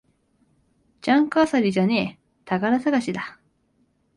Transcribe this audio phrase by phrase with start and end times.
[1.03, 3.39] ジャンク漁りじゃねえ、宝探しだ